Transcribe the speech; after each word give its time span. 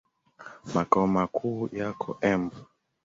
Makao 0.73 1.07
makuu 1.15 1.69
yako 1.71 2.17
Embu. 2.31 2.55